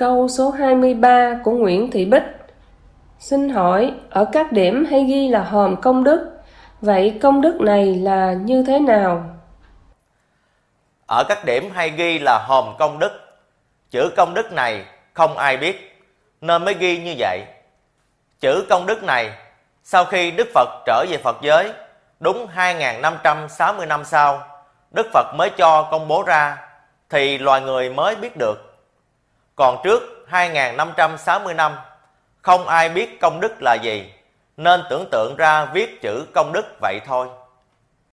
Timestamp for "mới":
16.64-16.74, 25.34-25.50, 27.90-28.16